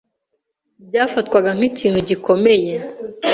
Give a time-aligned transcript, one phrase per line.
[0.87, 2.73] byafatwaga nk’ikintu gikomeye